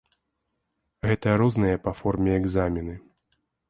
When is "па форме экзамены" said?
1.87-3.01